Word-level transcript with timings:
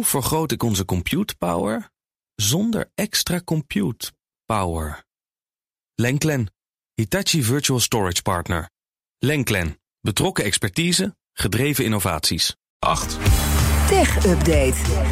Hoe 0.00 0.08
vergroot 0.08 0.52
ik 0.52 0.62
onze 0.62 0.84
compute 0.84 1.36
power 1.36 1.90
zonder 2.34 2.90
extra 2.94 3.40
compute 3.44 4.12
power? 4.44 5.04
Lenklen, 5.94 6.52
Hitachi 6.94 7.42
Virtual 7.42 7.80
Storage 7.80 8.22
Partner. 8.22 8.70
Lenklen, 9.18 9.80
betrokken 10.00 10.44
expertise, 10.44 11.16
gedreven 11.32 11.84
innovaties. 11.84 12.56
8. 12.78 13.18
Tech 13.88 14.26
Update. 14.26 15.09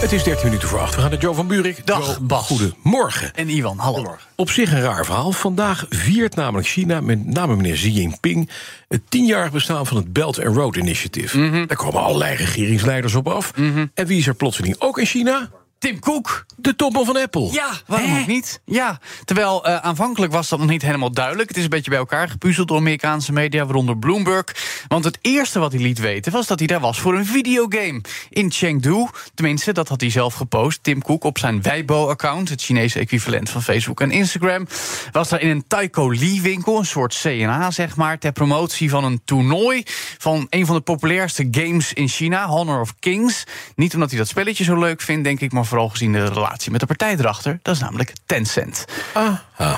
Het 0.00 0.12
is 0.12 0.24
13 0.24 0.44
minuten 0.44 0.68
voor 0.68 0.78
8. 0.78 0.94
We 0.94 1.00
gaan 1.00 1.10
naar 1.10 1.20
Joe 1.20 1.34
van 1.34 1.46
Buurik. 1.46 1.86
Dag, 1.86 2.06
Jo, 2.06 2.22
Bas. 2.22 2.46
Goedemorgen. 2.46 3.34
En 3.34 3.48
Iwan, 3.48 3.78
hallo. 3.78 4.16
Op 4.36 4.50
zich 4.50 4.72
een 4.72 4.80
raar 4.80 5.04
verhaal. 5.04 5.32
Vandaag 5.32 5.86
viert 5.88 6.34
namelijk 6.34 6.68
China, 6.68 7.00
met 7.00 7.26
name 7.26 7.56
meneer 7.56 7.74
Xi 7.74 7.90
Jinping... 7.90 8.50
het 8.88 9.02
tienjarig 9.08 9.52
bestaan 9.52 9.86
van 9.86 9.96
het 9.96 10.12
Belt 10.12 10.44
and 10.44 10.56
Road 10.56 10.76
Initiative. 10.76 11.38
Mhm. 11.38 11.66
Daar 11.66 11.76
komen 11.76 12.02
allerlei 12.02 12.36
regeringsleiders 12.36 13.14
op 13.14 13.28
af. 13.28 13.52
En 13.94 14.06
wie 14.06 14.18
is 14.18 14.26
er 14.26 14.34
plotseling 14.34 14.76
ook 14.78 14.98
in 14.98 15.06
China? 15.06 15.50
Tim 15.80 15.98
Cook. 15.98 16.46
De 16.56 16.76
topman 16.76 17.04
van 17.04 17.16
Apple. 17.16 17.52
Ja, 17.52 17.70
waarom 17.86 18.18
ook 18.20 18.26
niet? 18.26 18.60
Ja, 18.64 18.98
terwijl 19.24 19.64
eh, 19.64 19.76
aanvankelijk 19.76 20.32
was 20.32 20.48
dat 20.48 20.58
nog 20.58 20.68
niet 20.68 20.82
helemaal 20.82 21.12
duidelijk. 21.12 21.48
Het 21.48 21.56
is 21.56 21.64
een 21.64 21.70
beetje 21.70 21.90
bij 21.90 21.98
elkaar 21.98 22.28
gepuzzeld 22.28 22.68
door 22.68 22.76
Amerikaanse 22.76 23.32
media, 23.32 23.64
waaronder 23.64 23.98
Bloomberg. 23.98 24.44
Want 24.88 25.04
het 25.04 25.18
eerste 25.20 25.58
wat 25.58 25.72
hij 25.72 25.80
liet 25.80 25.98
weten 25.98 26.32
was 26.32 26.46
dat 26.46 26.58
hij 26.58 26.68
daar 26.68 26.80
was 26.80 27.00
voor 27.00 27.14
een 27.14 27.26
videogame 27.26 28.00
in 28.28 28.50
Chengdu. 28.50 29.06
Tenminste, 29.34 29.72
dat 29.72 29.88
had 29.88 30.00
hij 30.00 30.10
zelf 30.10 30.34
gepost. 30.34 30.82
Tim 30.82 31.02
Cook 31.02 31.24
op 31.24 31.38
zijn 31.38 31.62
Weibo-account, 31.62 32.48
het 32.48 32.62
Chinese 32.62 32.98
equivalent 32.98 33.50
van 33.50 33.62
Facebook 33.62 34.00
en 34.00 34.10
Instagram, 34.10 34.66
was 35.12 35.28
daar 35.28 35.40
in 35.40 35.50
een 35.50 35.64
Taiko 35.66 36.08
Li-winkel, 36.08 36.78
een 36.78 36.86
soort 36.86 37.20
CNA 37.22 37.70
zeg 37.70 37.96
maar, 37.96 38.18
ter 38.18 38.32
promotie 38.32 38.90
van 38.90 39.04
een 39.04 39.20
toernooi 39.24 39.82
van 40.18 40.46
een 40.50 40.66
van 40.66 40.74
de 40.74 40.82
populairste 40.82 41.48
games 41.50 41.92
in 41.92 42.08
China, 42.08 42.46
Honor 42.46 42.80
of 42.80 42.94
Kings. 42.98 43.44
Niet 43.76 43.94
omdat 43.94 44.10
hij 44.10 44.18
dat 44.18 44.28
spelletje 44.28 44.64
zo 44.64 44.78
leuk 44.78 45.00
vindt, 45.00 45.24
denk 45.24 45.40
ik, 45.40 45.52
maar 45.52 45.68
vooral 45.70 45.88
gezien 45.88 46.12
de 46.12 46.24
relatie 46.24 46.70
met 46.70 46.80
de 46.80 46.86
partij 46.86 47.16
erachter. 47.18 47.58
Dat 47.62 47.74
is 47.74 47.80
namelijk 47.80 48.12
Tencent. 48.26 48.84
Ah. 49.12 49.34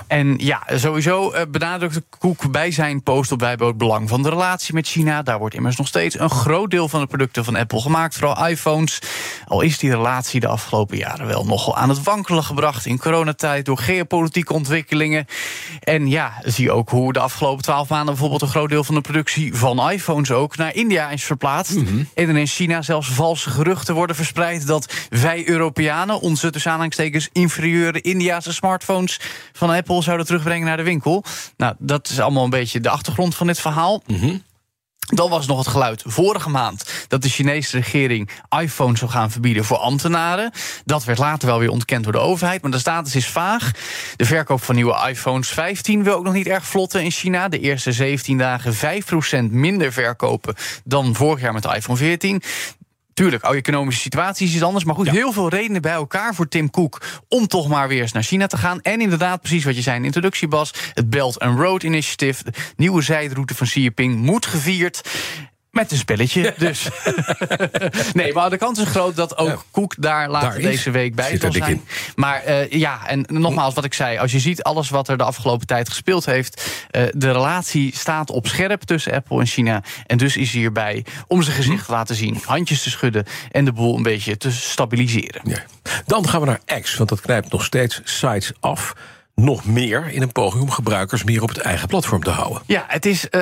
En 0.06 0.34
ja, 0.38 0.62
sowieso 0.74 1.30
eh, 1.30 1.42
benadrukte 1.48 2.02
Koek 2.18 2.50
bij 2.50 2.70
zijn 2.70 3.02
post 3.02 3.32
op 3.32 3.40
Weibo 3.40 3.66
het 3.66 3.76
belang 3.76 4.08
van 4.08 4.22
de 4.22 4.28
relatie 4.28 4.74
met 4.74 4.86
China. 4.86 5.22
Daar 5.22 5.38
wordt 5.38 5.54
immers 5.54 5.76
nog 5.76 5.86
steeds 5.86 6.18
een 6.18 6.30
groot 6.30 6.70
deel 6.70 6.88
van 6.88 7.00
de 7.00 7.06
producten 7.06 7.44
van 7.44 7.56
Apple 7.56 7.80
gemaakt, 7.80 8.16
vooral 8.16 8.48
iPhones. 8.48 8.98
Al 9.46 9.60
is 9.60 9.78
die 9.78 9.90
relatie 9.90 10.40
de 10.40 10.46
afgelopen 10.46 10.96
jaren 10.96 11.26
wel 11.26 11.44
nogal 11.44 11.76
aan 11.76 11.88
het 11.88 12.02
wankelen 12.02 12.44
gebracht 12.44 12.86
in 12.86 12.98
coronatijd 12.98 13.64
door 13.64 13.78
geopolitieke 13.78 14.52
ontwikkelingen. 14.52 15.26
En 15.80 16.08
ja, 16.08 16.32
zie 16.42 16.72
ook 16.72 16.90
hoe 16.90 17.12
de 17.12 17.20
afgelopen 17.20 17.62
twaalf 17.62 17.88
maanden 17.88 18.06
bijvoorbeeld 18.08 18.42
een 18.42 18.48
groot 18.48 18.68
deel 18.68 18.84
van 18.84 18.94
de 18.94 19.00
productie 19.00 19.54
van 19.54 19.90
iPhones 19.90 20.30
ook 20.30 20.56
naar 20.56 20.74
India 20.74 21.10
is 21.10 21.24
verplaatst. 21.24 21.76
En 22.14 22.28
er 22.28 22.36
in 22.36 22.46
China 22.46 22.82
zelfs 22.82 23.08
valse 23.08 23.50
geruchten 23.50 23.94
worden 23.94 24.16
verspreid 24.16 24.66
dat 24.66 24.92
wij 25.08 25.48
Europeanen 25.48 25.81
onze 26.20 26.50
tussen 26.50 26.70
aanhalingstekens 26.70 27.28
inferieure 27.32 28.00
Indiase 28.00 28.52
smartphones 28.52 29.20
van 29.52 29.70
Apple 29.70 30.02
zouden 30.02 30.26
terugbrengen 30.26 30.66
naar 30.66 30.76
de 30.76 30.82
winkel. 30.82 31.24
Nou, 31.56 31.74
dat 31.78 32.08
is 32.08 32.20
allemaal 32.20 32.44
een 32.44 32.50
beetje 32.50 32.80
de 32.80 32.88
achtergrond 32.88 33.34
van 33.34 33.46
dit 33.46 33.60
verhaal. 33.60 34.02
Dan 35.06 35.30
was 35.30 35.46
nog 35.46 35.58
het 35.58 35.66
geluid 35.66 36.02
vorige 36.06 36.50
maand 36.50 37.06
dat 37.08 37.22
de 37.22 37.28
Chinese 37.28 37.76
regering 37.76 38.30
iPhones 38.60 38.98
zou 38.98 39.10
gaan 39.10 39.30
verbieden 39.30 39.64
voor 39.64 39.76
ambtenaren. 39.76 40.52
Dat 40.84 41.04
werd 41.04 41.18
later 41.18 41.48
wel 41.48 41.58
weer 41.58 41.70
ontkend 41.70 42.04
door 42.04 42.12
de 42.12 42.18
overheid, 42.18 42.62
maar 42.62 42.70
de 42.70 42.78
status 42.78 43.14
is 43.14 43.28
vaag. 43.28 43.70
De 44.16 44.24
verkoop 44.24 44.62
van 44.62 44.74
nieuwe 44.74 45.08
iPhones 45.08 45.48
15 45.48 46.02
wil 46.02 46.14
ook 46.14 46.24
nog 46.24 46.32
niet 46.32 46.46
erg 46.46 46.66
vlotten 46.66 47.02
in 47.04 47.10
China. 47.10 47.48
De 47.48 47.60
eerste 47.60 47.92
17 47.92 48.38
dagen 48.38 48.74
5% 48.74 49.50
minder 49.50 49.92
verkopen 49.92 50.54
dan 50.84 51.14
vorig 51.14 51.40
jaar 51.40 51.52
met 51.52 51.62
de 51.62 51.74
iPhone 51.74 51.98
14. 51.98 52.42
Tuurlijk, 53.22 53.42
oude 53.42 53.58
economische 53.58 54.00
situatie 54.00 54.46
is 54.46 54.54
iets 54.54 54.62
anders. 54.62 54.84
Maar 54.84 54.94
goed, 54.94 55.10
heel 55.10 55.32
veel 55.32 55.48
redenen 55.48 55.82
bij 55.82 55.92
elkaar 55.92 56.34
voor 56.34 56.48
Tim 56.48 56.70
Cook 56.70 57.02
om 57.28 57.46
toch 57.46 57.68
maar 57.68 57.88
weer 57.88 58.00
eens 58.00 58.12
naar 58.12 58.22
China 58.22 58.46
te 58.46 58.56
gaan. 58.56 58.80
En 58.80 59.00
inderdaad, 59.00 59.40
precies 59.40 59.64
wat 59.64 59.76
je 59.76 59.82
zei 59.82 59.94
in 59.94 60.00
de 60.00 60.06
introductie, 60.06 60.48
Bas. 60.48 60.74
Het 60.94 61.10
Belt 61.10 61.38
and 61.38 61.58
Road 61.58 61.82
Initiative, 61.82 62.44
de 62.44 62.52
nieuwe 62.76 63.02
zijderoute 63.02 63.54
van 63.54 63.66
Xi 63.66 63.80
Jinping, 63.80 64.16
moet 64.16 64.46
gevierd. 64.46 65.00
Met 65.72 65.90
een 65.92 65.96
spelletje, 65.96 66.54
dus. 66.56 66.88
nee, 68.12 68.32
maar 68.32 68.50
de 68.50 68.56
kans 68.56 68.78
is 68.78 68.88
groot 68.88 69.16
dat 69.16 69.36
ook 69.36 69.64
Koek 69.70 69.94
daar 69.98 70.28
later 70.28 70.50
Daar 70.50 70.70
deze 70.70 70.90
week 70.90 71.14
bij 71.14 71.30
Zit 71.30 71.40
zal 71.40 71.52
zijn. 71.52 71.70
in. 71.70 71.84
Maar 72.14 72.42
eh, 72.42 72.70
ja, 72.70 73.06
en 73.06 73.24
nogmaals 73.28 73.74
wat 73.74 73.84
ik 73.84 73.94
zei. 73.94 74.18
Als 74.18 74.32
je 74.32 74.38
ziet 74.38 74.62
alles 74.62 74.90
wat 74.90 75.08
er 75.08 75.16
de 75.16 75.24
afgelopen 75.24 75.66
tijd 75.66 75.88
gespeeld 75.88 76.26
heeft... 76.26 76.86
eh, 76.90 77.02
de 77.12 77.32
relatie 77.32 77.96
staat 77.96 78.30
op 78.30 78.46
scherp 78.46 78.82
tussen 78.82 79.12
Apple 79.12 79.40
en 79.40 79.46
China. 79.46 79.82
En 80.06 80.16
dus 80.16 80.36
is 80.36 80.50
hij 80.50 80.60
hierbij 80.60 81.04
om 81.26 81.42
zijn 81.42 81.56
gezicht 81.56 81.84
te 81.84 81.92
laten 81.92 82.14
zien... 82.14 82.40
handjes 82.44 82.82
te 82.82 82.90
schudden 82.90 83.24
en 83.50 83.64
de 83.64 83.72
boel 83.72 83.96
een 83.96 84.02
beetje 84.02 84.36
te 84.36 84.50
stabiliseren. 84.52 85.40
Ja. 85.44 85.62
Dan 86.06 86.28
gaan 86.28 86.40
we 86.40 86.46
naar 86.46 86.80
X, 86.80 86.96
want 86.96 87.08
dat 87.08 87.20
knijpt 87.20 87.52
nog 87.52 87.64
steeds 87.64 88.00
sites 88.04 88.52
af. 88.60 88.94
Nog 89.34 89.64
meer 89.64 90.08
in 90.10 90.22
een 90.22 90.32
poging 90.32 90.62
om 90.62 90.70
gebruikers 90.70 91.24
meer 91.24 91.42
op 91.42 91.48
het 91.48 91.58
eigen 91.58 91.88
platform 91.88 92.22
te 92.22 92.30
houden. 92.30 92.62
Ja, 92.66 92.84
het 92.88 93.06
is 93.06 93.28
eh, 93.28 93.40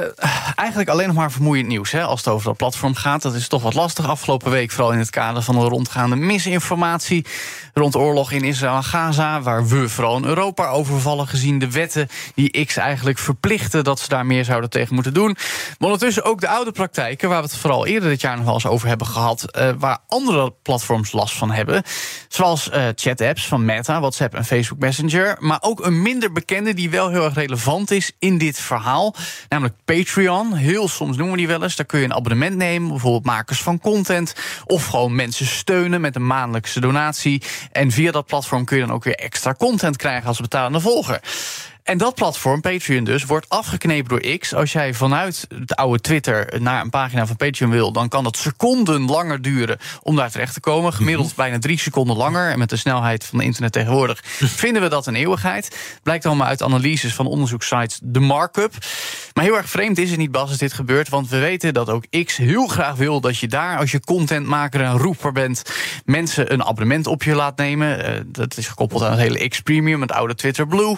eigenlijk 0.54 0.88
alleen 0.88 1.06
nog 1.06 1.16
maar 1.16 1.32
vermoeiend 1.32 1.68
nieuws 1.68 1.90
hè, 1.90 2.02
als 2.02 2.24
het 2.24 2.34
over 2.34 2.46
dat 2.46 2.56
platform 2.56 2.94
gaat. 2.94 3.22
Dat 3.22 3.34
is 3.34 3.48
toch 3.48 3.62
wat 3.62 3.74
lastig 3.74 4.08
afgelopen 4.08 4.50
week, 4.50 4.70
vooral 4.70 4.92
in 4.92 4.98
het 4.98 5.10
kader 5.10 5.42
van 5.42 5.54
de 5.54 5.64
rondgaande 5.64 6.16
misinformatie 6.16 7.26
rond 7.74 7.96
oorlog 7.96 8.32
in 8.32 8.44
Israël 8.44 8.76
en 8.76 8.84
Gaza, 8.84 9.40
waar 9.42 9.66
we 9.66 9.88
vooral 9.88 10.16
in 10.16 10.24
Europa 10.24 10.68
overvallen 10.68 11.26
gezien 11.26 11.58
de 11.58 11.70
wetten 11.70 12.08
die 12.34 12.64
X 12.64 12.76
eigenlijk 12.76 13.18
verplichten 13.18 13.84
dat 13.84 14.00
ze 14.00 14.08
daar 14.08 14.26
meer 14.26 14.44
zouden 14.44 14.70
tegen 14.70 14.94
moeten 14.94 15.14
doen. 15.14 15.36
Maar 15.78 15.90
ondertussen 15.90 16.24
ook 16.24 16.40
de 16.40 16.48
oude 16.48 16.72
praktijken, 16.72 17.28
waar 17.28 17.42
we 17.42 17.48
het 17.48 17.56
vooral 17.56 17.86
eerder 17.86 18.08
dit 18.08 18.20
jaar 18.20 18.36
nog 18.36 18.44
wel 18.44 18.54
eens 18.54 18.66
over 18.66 18.88
hebben 18.88 19.06
gehad, 19.06 19.50
eh, 19.50 19.70
waar 19.78 19.98
andere 20.06 20.54
platforms 20.62 21.12
last 21.12 21.34
van 21.34 21.50
hebben. 21.50 21.82
Zoals 22.28 22.70
eh 22.70 22.84
chat-apps 22.94 23.46
van 23.46 23.64
Meta, 23.64 24.00
WhatsApp 24.00 24.34
en 24.34 24.44
Facebook 24.44 24.78
Messenger. 24.78 25.36
Maar 25.38 25.58
ook 25.60 25.79
een 25.84 26.02
minder 26.02 26.32
bekende 26.32 26.74
die 26.74 26.90
wel 26.90 27.10
heel 27.10 27.24
erg 27.24 27.34
relevant 27.34 27.90
is 27.90 28.12
in 28.18 28.38
dit 28.38 28.58
verhaal. 28.60 29.14
Namelijk 29.48 29.74
Patreon. 29.84 30.54
Heel 30.54 30.88
soms 30.88 31.16
noemen 31.16 31.34
we 31.34 31.38
die 31.38 31.48
wel 31.48 31.62
eens. 31.62 31.76
Daar 31.76 31.86
kun 31.86 31.98
je 31.98 32.04
een 32.04 32.14
abonnement 32.14 32.56
nemen, 32.56 32.88
bijvoorbeeld 32.88 33.24
makers 33.24 33.62
van 33.62 33.80
content. 33.80 34.34
Of 34.64 34.86
gewoon 34.86 35.14
mensen 35.14 35.46
steunen 35.46 36.00
met 36.00 36.16
een 36.16 36.26
maandelijkse 36.26 36.80
donatie. 36.80 37.42
En 37.72 37.90
via 37.90 38.12
dat 38.12 38.26
platform 38.26 38.64
kun 38.64 38.76
je 38.76 38.86
dan 38.86 38.94
ook 38.94 39.04
weer 39.04 39.14
extra 39.14 39.54
content 39.54 39.96
krijgen 39.96 40.28
als 40.28 40.40
betalende 40.40 40.80
volger. 40.80 41.20
En 41.90 41.98
dat 41.98 42.14
platform, 42.14 42.60
Patreon 42.60 43.04
dus, 43.04 43.24
wordt 43.24 43.48
afgeknepen 43.48 44.08
door 44.08 44.38
X. 44.38 44.54
Als 44.54 44.72
jij 44.72 44.94
vanuit 44.94 45.46
het 45.54 45.74
oude 45.74 46.00
Twitter 46.00 46.60
naar 46.60 46.82
een 46.82 46.90
pagina 46.90 47.26
van 47.26 47.36
Patreon 47.36 47.70
wil... 47.70 47.92
dan 47.92 48.08
kan 48.08 48.24
dat 48.24 48.36
seconden 48.36 49.04
langer 49.04 49.42
duren 49.42 49.78
om 50.02 50.16
daar 50.16 50.30
terecht 50.30 50.54
te 50.54 50.60
komen. 50.60 50.92
Gemiddeld 50.92 51.34
bijna 51.34 51.58
drie 51.58 51.78
seconden 51.78 52.16
langer. 52.16 52.50
En 52.50 52.58
met 52.58 52.70
de 52.70 52.76
snelheid 52.76 53.24
van 53.24 53.38
de 53.38 53.44
internet 53.44 53.72
tegenwoordig 53.72 54.20
vinden 54.62 54.82
we 54.82 54.88
dat 54.88 55.06
een 55.06 55.14
eeuwigheid. 55.14 55.76
Blijkt 56.02 56.26
allemaal 56.26 56.46
uit 56.46 56.62
analyses 56.62 57.14
van 57.14 57.26
onderzoekssites 57.26 58.00
The 58.12 58.20
Markup. 58.20 58.72
Maar 59.34 59.44
heel 59.44 59.56
erg 59.56 59.70
vreemd 59.70 59.98
is 59.98 60.10
het 60.10 60.18
niet, 60.18 60.30
Bas, 60.30 60.48
als 60.48 60.58
dit 60.58 60.72
gebeurt. 60.72 61.08
Want 61.08 61.28
we 61.28 61.38
weten 61.38 61.74
dat 61.74 61.88
ook 61.88 62.04
X 62.24 62.36
heel 62.36 62.66
graag 62.66 62.94
wil 62.96 63.20
dat 63.20 63.38
je 63.38 63.48
daar... 63.48 63.78
als 63.78 63.90
je 63.90 64.00
contentmaker 64.00 64.80
en 64.80 64.98
roeper 64.98 65.32
bent... 65.32 65.62
mensen 66.04 66.52
een 66.52 66.64
abonnement 66.64 67.06
op 67.06 67.22
je 67.22 67.34
laat 67.34 67.56
nemen. 67.56 68.04
Eh, 68.04 68.20
dat 68.26 68.56
is 68.56 68.68
gekoppeld 68.68 69.02
aan 69.02 69.10
het 69.10 69.20
hele 69.20 69.48
X-Premium, 69.48 70.00
het 70.00 70.12
oude 70.12 70.34
Twitter 70.34 70.66
Blue. 70.66 70.96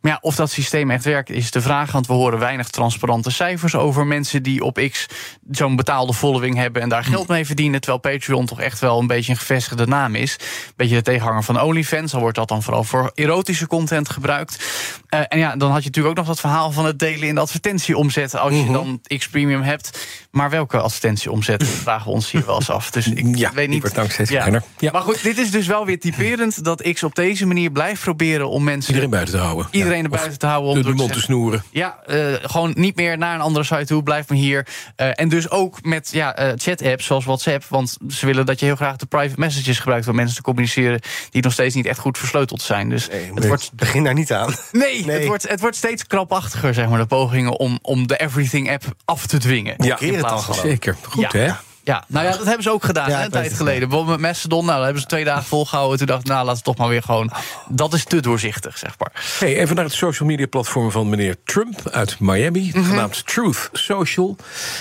Maar 0.00 0.12
ja, 0.12 0.18
of 0.28 0.34
dat 0.34 0.50
systeem 0.50 0.90
echt 0.90 1.04
werkt, 1.04 1.30
is 1.30 1.50
de 1.50 1.60
vraag. 1.60 1.92
Want 1.92 2.06
we 2.06 2.12
horen 2.12 2.38
weinig 2.38 2.68
transparante 2.68 3.30
cijfers 3.30 3.74
over 3.74 4.06
mensen 4.06 4.42
die 4.42 4.64
op 4.64 4.80
X 4.90 5.06
zo'n 5.50 5.76
betaalde 5.76 6.14
following 6.14 6.56
hebben 6.56 6.82
en 6.82 6.88
daar 6.88 7.04
geld 7.04 7.28
mee 7.28 7.46
verdienen. 7.46 7.80
Terwijl 7.80 8.00
Patreon 8.00 8.46
toch 8.46 8.60
echt 8.60 8.78
wel 8.78 8.98
een 8.98 9.06
beetje 9.06 9.32
een 9.32 9.38
gevestigde 9.38 9.86
naam 9.86 10.14
is. 10.14 10.32
Een 10.40 10.72
beetje 10.76 10.94
de 10.94 11.02
tegenhanger 11.02 11.42
van 11.42 11.60
OnlyFans. 11.60 12.14
Al 12.14 12.20
wordt 12.20 12.36
dat 12.36 12.48
dan 12.48 12.62
vooral 12.62 12.84
voor 12.84 13.12
erotische 13.14 13.66
content 13.66 14.10
gebruikt. 14.10 14.64
Eh, 15.08 15.20
en 15.28 15.38
ja, 15.38 15.56
dan 15.56 15.70
had 15.70 15.78
je 15.82 15.86
natuurlijk 15.86 16.06
ook 16.08 16.16
nog 16.16 16.26
dat 16.26 16.40
verhaal 16.40 16.72
van 16.72 16.84
het 16.86 16.98
delen 16.98 17.28
in 17.28 17.34
de 17.34 17.40
advertentieomzet. 17.40 18.36
Als 18.36 18.52
je 18.54 18.70
dan 18.72 19.00
X 19.18 19.28
Premium 19.28 19.62
hebt. 19.62 20.06
Maar 20.30 20.50
welke 20.50 20.78
advertentieomzet 20.78 21.64
vragen 21.82 22.04
we 22.06 22.10
ons 22.12 22.30
hier 22.30 22.46
wel 22.46 22.54
eens 22.54 22.70
af. 22.70 22.90
Dus 22.90 23.06
ik 23.06 23.36
Ja, 23.36 23.52
weet 23.52 23.68
niet. 23.68 23.92
kleiner. 23.92 24.62
Ja. 24.78 24.90
Maar 24.92 25.02
goed, 25.02 25.22
dit 25.22 25.38
is 25.38 25.50
dus 25.50 25.66
wel 25.66 25.86
weer 25.86 26.00
typerend 26.00 26.64
dat 26.64 26.90
X 26.92 27.02
op 27.02 27.14
deze 27.14 27.46
manier 27.46 27.70
blijft 27.70 28.02
proberen 28.02 28.48
om 28.48 28.64
mensen. 28.64 28.88
Iedereen 28.88 29.10
buiten 29.10 29.34
te 29.34 29.40
houden. 29.40 29.66
Iedereen 29.70 29.96
Ja. 29.98 30.02
er 30.04 30.08
buiten 30.10 30.38
te 30.38 30.46
houden. 30.46 30.70
Om 30.70 30.82
De, 30.82 30.92
mond 30.94 31.12
te 31.12 31.20
snoeren. 31.20 31.62
ja, 31.70 31.98
eh, 32.06 32.16
gewoon 32.42 32.72
niet 32.76 32.96
meer 32.96 33.18
naar 33.18 33.34
een 33.34 33.40
andere 33.40 33.64
site 33.64 33.84
toe. 33.84 34.02
Blijf 34.02 34.28
maar 34.28 34.38
hier. 34.38 34.66
Eh, 34.96 35.10
en 35.14 35.28
dus 35.28 35.50
ook 35.50 35.82
met 35.84 36.08
ja, 36.12 36.54
chat-apps 36.56 37.04
zoals 37.06 37.24
WhatsApp. 37.24 37.64
Want 37.68 37.96
ze 38.08 38.26
willen 38.26 38.46
dat 38.46 38.60
je 38.60 38.66
heel 38.66 38.76
graag 38.76 38.96
de 38.96 39.06
private 39.06 39.40
messages 39.40 39.78
gebruikt... 39.78 40.08
om 40.08 40.14
mensen 40.14 40.36
te 40.36 40.42
communiceren 40.42 41.00
die 41.30 41.42
nog 41.42 41.52
steeds 41.52 41.74
niet 41.74 41.86
echt 41.86 41.98
goed 41.98 42.18
versleuteld 42.18 42.62
zijn. 42.62 42.88
Dus 42.88 43.08
het 43.34 43.46
wordt, 43.46 43.70
Begin 43.74 44.04
daar 44.04 44.14
niet 44.14 44.32
aan. 44.32 44.54
nee, 44.72 44.97
Nee. 45.06 45.16
Het, 45.18 45.26
wordt, 45.26 45.48
het 45.48 45.60
wordt 45.60 45.76
steeds 45.76 46.06
krapachtiger, 46.06 46.74
zeg 46.74 46.88
maar, 46.88 46.98
de 46.98 47.06
pogingen... 47.06 47.58
om, 47.58 47.78
om 47.82 48.06
de 48.06 48.16
Everything-app 48.16 48.84
af 49.04 49.26
te 49.26 49.38
dwingen. 49.38 49.74
Ja, 49.78 49.98
In 49.98 50.08
plaats 50.18 50.28
dan 50.28 50.42
van- 50.42 50.54
gewoon. 50.54 50.70
Zeker. 50.70 50.96
Goed, 51.02 51.32
Ja. 51.32 51.38
hè? 51.38 51.50
Ja, 51.84 52.04
nou 52.06 52.24
ja, 52.26 52.30
dat 52.36 52.44
hebben 52.44 52.62
ze 52.62 52.70
ook 52.70 52.84
gedaan 52.84 53.08
Ja, 53.10 53.14
hè, 53.14 53.18
ik 53.18 53.24
een 53.24 53.30
tijd 53.32 53.52
geleden. 53.52 53.88
Bijvoorbeeld 53.88 54.20
met 54.20 54.30
Mastodon, 54.30 54.64
nou, 54.64 54.74
dat 54.76 54.84
hebben 54.84 55.02
ze 55.02 55.08
twee 55.08 55.24
dagen 55.24 55.44
volgehouden. 55.44 55.98
Toen 55.98 56.06
dacht 56.06 56.20
ik, 56.20 56.26
nou, 56.26 56.44
laten 56.44 56.58
we 56.58 56.64
toch 56.64 56.76
maar 56.76 56.88
weer 56.88 57.02
gewoon... 57.02 57.30
Dat 57.68 57.92
is 57.94 58.04
te 58.04 58.20
doorzichtig, 58.20 58.78
zeg 58.78 58.94
maar. 58.98 59.12
Hey, 59.38 59.56
even 59.56 59.74
naar 59.76 59.84
het 59.84 59.92
social 59.94 60.28
media 60.28 60.46
platform 60.46 60.90
van 60.90 61.08
meneer 61.08 61.36
Trump 61.44 61.88
uit 61.90 62.20
Miami, 62.20 62.70
Mhm. 62.74 62.84
genaamd 62.88 63.26
Truth 63.26 63.68
Social. 63.72 64.36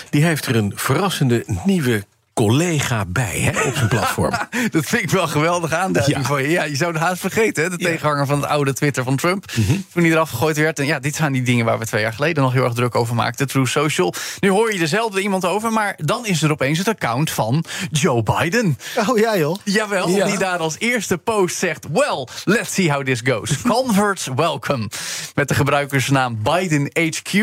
Die 0.10 0.24
heeft 0.24 0.46
er 0.46 0.56
een 0.56 0.72
verrassende 0.75 1.44
nieuwe 1.66 2.06
collega 2.38 3.06
bij 3.07 3.39
hè, 3.39 3.62
op 3.68 3.75
zijn 3.75 3.88
platform. 3.88 4.31
dat 4.72 4.86
vind 4.86 5.04
ik 5.04 5.10
wel 5.10 5.28
geweldig 5.28 5.74
aanduiding 5.74 6.18
Ja. 6.18 6.24
van 6.24 6.42
je. 6.44 6.50
Ja, 6.50 6.63
je 6.63 6.75
zou 6.75 6.92
het 6.94 7.01
haast 7.01 7.19
vergeten, 7.22 7.63
hè? 7.63 7.69
de 7.69 7.75
Ja. 7.80 7.89
tegenhanger 7.89 8.25
van 8.25 8.42
het 8.42 8.50
oude 8.50 8.74
Twitter 8.74 9.04
van 9.04 9.16
Trump. 9.16 9.45
Mhm. 9.56 9.72
Toen 9.94 10.04
hij 10.04 10.12
eraf 10.12 10.30
gegooid 10.30 10.57
werd. 10.57 10.80
En 10.80 10.86
ja, 10.86 11.00
dit 11.00 11.16
zijn 11.16 11.31
die 11.34 11.42
dingen 11.42 11.66
waar 11.66 11.80
we 11.80 11.86
twee 11.86 12.01
jaar 12.01 12.13
geleden 12.13 12.44
nog 12.44 12.54
heel 12.54 12.63
erg 12.63 12.74
druk 12.74 12.95
over 12.95 13.16
maakten. 13.16 13.48
True 13.48 13.66
Social. 13.68 14.13
Nu 14.39 14.50
hoor 14.50 14.74
je 14.74 14.80
dezelfde 14.80 15.22
iemand 15.22 15.45
over, 15.45 15.72
maar 15.72 15.94
dan 15.98 16.25
is 16.25 16.42
er 16.44 16.51
opeens 16.51 16.78
het 16.78 16.88
account 16.88 17.31
van 17.31 17.63
Joe 17.92 18.24
Biden. 18.24 18.78
Oh 19.07 19.18
ja, 19.18 19.38
joh. 19.38 19.56
Jawel, 19.63 20.10
Ja. 20.10 20.25
die 20.25 20.38
daar 20.38 20.57
als 20.57 20.75
eerste 20.80 21.18
post 21.18 21.57
zegt... 21.57 21.86
Well, 21.92 22.28
let's 22.44 22.74
see 22.74 22.92
how 22.92 23.04
this 23.06 23.22
goes. 23.24 23.62
Converts 23.74 24.28
welcome. 24.36 24.89
Met 25.36 25.48
de 25.48 25.54
gebruikersnaam 25.54 26.38
Biden 26.44 26.89
HQ. 26.94 27.34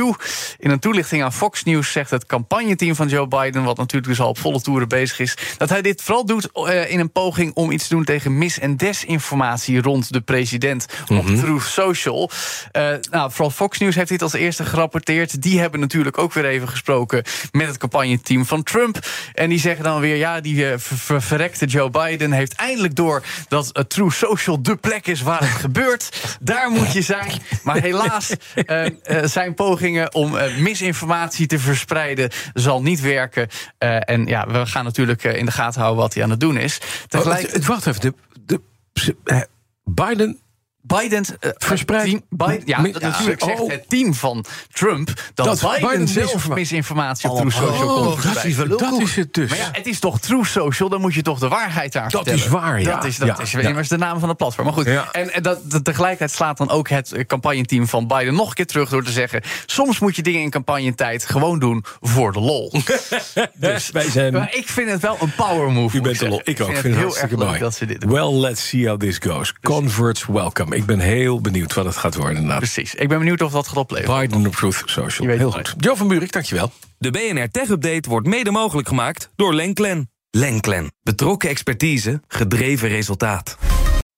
In 0.59 0.71
een 0.71 0.79
toelichting 0.79 1.23
aan 1.23 1.33
Fox 1.33 1.65
News 1.65 1.93
zegt 1.93 2.11
het 2.11 2.27
campagneteam 2.27 2.95
van 2.95 3.09
Joe 3.09 3.29
Biden... 3.29 3.65
wat 3.65 3.77
natuurlijk 3.77 4.07
dus 4.07 4.21
al 4.21 4.29
op 4.29 4.39
volle 4.39 4.61
toeren 4.61 4.84
bezig 4.87 5.19
is... 5.19 5.37
dat 5.59 5.69
hij 5.69 5.83
dit 5.83 6.03
vooral 6.03 6.27
doet 6.27 6.49
eh, 6.53 6.91
in 6.91 7.01
een 7.01 7.13
poging 7.13 7.55
om 7.55 7.71
iets 7.71 7.89
te 7.89 7.95
doen... 7.95 8.05
tegen 8.05 8.39
mis- 8.39 8.59
en 8.59 8.77
desinformatie 8.77 9.83
rond 9.83 10.13
de 10.13 10.21
president 10.21 10.87
op 11.09 11.27
Truth 11.27 11.63
Social. 11.63 12.31
Eh, 12.73 12.89
nou, 13.11 13.31
vooral 13.31 13.51
Fox 13.51 13.79
News 13.79 13.95
heeft 13.95 14.09
dit 14.09 14.23
als 14.23 14.33
eerste 14.33 14.65
gerapporteerd. 14.65 15.43
Die 15.43 15.61
hebben 15.61 15.81
natuurlijk 15.81 16.19
ook 16.19 16.33
weer 16.33 16.45
even 16.45 16.69
gesproken... 16.69 17.23
met 17.53 17.67
het 17.67 17.79
campagneteam 17.79 18.47
van 18.47 18.63
Trump. 18.63 18.99
En 19.35 19.49
die 19.49 19.59
zeggen 19.59 19.85
dan 19.85 20.01
weer... 20.01 20.17
ja, 20.17 20.41
die 20.41 20.71
eh, 20.71 20.79
ver- 20.79 20.99
ver- 20.99 21.23
verrekte 21.23 21.67
Joe 21.67 21.91
Biden 21.91 22.33
heeft 22.33 22.55
eindelijk 22.55 22.95
door... 22.95 23.23
dat 23.49 23.71
uh, 23.73 23.85
True 23.85 24.13
Social 24.13 24.63
de 24.63 24.77
plek 24.77 25.07
is 25.07 25.23
waar 25.23 25.41
het 25.41 25.61
gebeurt. 25.67 26.37
Daar 26.41 26.71
moet 26.71 26.93
je 26.93 27.03
zijn. 27.03 27.33
Maar 27.63 27.81
helaas 27.81 28.35
zijn 29.39 29.55
pogingen 29.55 30.15
om 30.15 30.37
misinformatie 30.59 31.47
te 31.47 31.59
verspreiden... 31.59 32.31
zal 32.55 32.83
niet 32.83 33.01
werken. 33.01 33.49
En 33.79 34.27
ja, 34.27 34.47
we 34.47 34.67
gaan 34.75 34.85
natuurlijk 34.85 35.25
eh, 35.25 35.37
in 35.39 35.45
de 35.45 35.53
gaten 35.53 35.81
houden 35.81 36.03
wat 36.03 36.15
hij 36.15 36.23
aan 36.23 36.31
het 36.31 36.41
doen 36.41 36.57
is. 36.57 36.79
Oh, 36.83 36.89
Tegelijk... 37.09 37.41
het- 37.43 37.53
het- 37.53 37.67
wacht 37.67 37.87
even. 37.87 38.01
De, 38.01 38.61
de, 38.93 39.49
Biden. 39.85 40.39
Biden 40.87 41.25
uh, 41.41 41.51
Verspreid- 41.55 42.05
team, 42.05 42.23
Biden, 42.29 42.63
ja, 42.65 42.83
dat 42.83 43.03
natuurlijk 43.03 43.43
zegt 43.45 43.61
oh. 43.61 43.71
het 43.71 43.89
team 43.89 44.15
van 44.15 44.45
Trump 44.73 45.11
dat, 45.35 45.47
Dat 45.47 45.61
Biden, 45.73 45.89
Biden 45.91 46.09
zelf 46.09 46.25
misinforma- 46.27 46.55
misinformatie 46.55 47.31
op 47.31 47.37
True 47.39 47.51
Social 47.51 47.97
oh, 47.97 48.23
dat 48.35 48.45
is 48.45 48.57
Dat 48.57 49.01
is 49.01 49.17
het 49.17 49.35
dus. 49.35 49.49
Maar 49.49 49.59
ja, 49.59 49.69
het 49.73 49.87
is 49.87 49.99
toch 49.99 50.21
True 50.21 50.45
Social, 50.45 50.89
dan 50.89 51.01
moet 51.01 51.15
je 51.15 51.23
toch 51.23 51.39
de 51.39 51.49
waarheid 51.49 51.93
daar 51.93 52.03
Dat 52.03 52.13
vertellen. 52.13 52.39
is 52.41 52.49
waar, 52.49 52.81
ja. 52.81 52.95
Dat 52.95 53.05
is, 53.05 53.17
dat 53.17 53.29
Ja, 53.29 53.39
is 53.41 53.51
ja. 53.53 53.61
immers 53.61 53.89
de 53.89 53.97
naam 53.97 54.19
van 54.21 54.29
het 54.29 54.39
platform. 54.39 54.67
Maar 54.67 54.75
goed, 54.75 54.87
en, 55.13 55.33
en 55.33 55.43
dat, 55.43 55.71
dat- 55.71 55.85
tegelijkertijd 55.85 56.31
slaat 56.31 56.57
dan 56.57 56.71
ook 56.71 56.89
het 56.89 57.13
eh, 57.13 57.25
campagneteam 57.27 57.89
van 57.89 58.07
Biden 58.07 58.35
nog 58.35 58.49
een 58.49 58.55
keer 58.55 58.67
terug... 58.67 58.89
door 58.89 59.05
te 59.05 59.13
zeggen, 59.13 59.43
soms 59.67 59.99
moet 59.99 60.17
je 60.17 60.23
dingen 60.23 60.41
in 60.41 60.51
campagnetijd 60.51 61.27
gewoon 61.27 61.59
doen 61.59 61.85
voor 62.01 62.33
de 62.33 62.41
lol. 62.41 62.73
dus, 63.55 63.91
Wij 63.91 64.11
zijn- 64.11 64.33
maar 64.33 64.55
ik 64.55 64.69
vind 64.69 64.91
het 64.91 65.01
wel 65.01 65.17
een 65.21 65.35
power 65.37 65.71
move, 65.73 65.97
U 65.97 66.01
bent 66.01 66.21
ik 66.21 66.29
lol. 66.29 66.41
Ik 66.45 66.61
ook. 66.61 66.67
vind 66.67 66.79
vind 66.81 66.95
het 66.95 67.05
heel 67.05 67.19
erg 67.19 67.31
leuk 67.31 67.39
mooi. 67.49 67.59
dat 67.59 67.75
ze 67.75 67.87
dit 67.87 68.01
doen. 68.01 68.11
Well, 68.11 68.33
let's 68.33 68.69
see 68.69 68.87
how 68.89 68.99
this 69.01 69.19
goes. 69.19 69.53
Converts 69.63 70.27
welcome. 70.27 70.74
Ik 70.75 70.87
ben 70.87 70.99
heel 70.99 71.41
benieuwd 71.41 71.75
wat 71.75 71.85
het 71.85 71.97
gaat 71.97 72.15
worden. 72.15 72.35
inderdaad. 72.35 72.59
Precies. 72.59 72.95
Ik 72.95 73.09
ben 73.09 73.19
benieuwd 73.19 73.43
of 73.43 73.53
dat 73.53 73.69
gaat 73.69 73.77
opleveren. 73.77 74.21
Biden 74.21 74.51
Truth 74.51 74.83
Je 74.85 74.91
Social. 74.91 75.27
weet 75.29 75.39
Heel 75.39 75.51
goed. 75.51 75.75
Jo 75.79 75.95
van 75.95 76.09
Buurik, 76.09 76.33
dankjewel. 76.33 76.73
De 76.99 77.11
BNR 77.11 77.51
Tech 77.51 77.69
Update 77.69 78.09
wordt 78.09 78.27
mede 78.27 78.51
mogelijk 78.51 78.89
gemaakt 78.89 79.31
door 79.37 79.55
Lenklen. 79.55 80.11
Lenklen. 80.31 80.93
Betrokken 81.03 81.49
expertise, 81.49 82.23
gedreven 82.29 82.89
resultaat. 82.89 83.57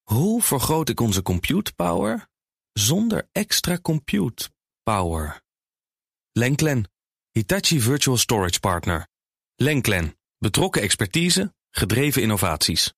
Hoe 0.02 0.42
vergroot 0.42 0.88
ik 0.88 1.00
onze 1.00 1.22
compute 1.22 1.72
power 1.74 2.26
zonder 2.72 3.28
extra 3.32 3.78
compute 3.82 4.48
power? 4.82 5.40
Lenklen. 6.32 6.90
Hitachi 7.30 7.80
Virtual 7.80 8.16
Storage 8.16 8.60
Partner. 8.60 9.06
Lenklen. 9.56 10.16
Betrokken 10.38 10.82
expertise, 10.82 11.54
gedreven 11.70 12.22
innovaties. 12.22 12.94